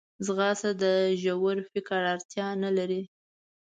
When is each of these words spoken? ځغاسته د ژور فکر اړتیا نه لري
ځغاسته 0.25 0.71
د 0.81 0.83
ژور 1.21 1.57
فکر 1.71 2.01
اړتیا 2.13 2.47
نه 2.63 2.69
لري 2.77 3.01